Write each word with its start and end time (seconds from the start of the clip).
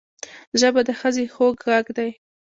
ژبه 0.59 0.81
د 0.87 0.89
ښځې 0.99 1.25
خوږ 1.33 1.55
غږ 1.69 1.85
دی 1.97 2.09